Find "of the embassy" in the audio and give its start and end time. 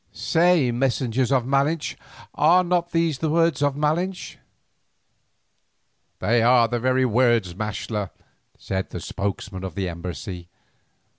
9.63-10.49